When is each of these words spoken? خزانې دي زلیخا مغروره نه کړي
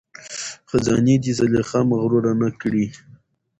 خزانې 0.69 1.15
دي 1.23 1.31
زلیخا 1.39 1.79
مغروره 1.91 2.33
نه 2.41 2.49
کړي 2.61 2.85